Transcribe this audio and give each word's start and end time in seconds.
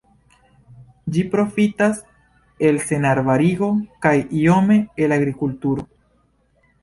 Ĝi 1.15 1.23
profitas 1.33 1.99
el 2.69 2.79
senarbarigo 2.87 3.69
kaj 4.05 4.13
iome 4.41 4.79
el 5.07 5.15
agrikulturo. 5.19 5.85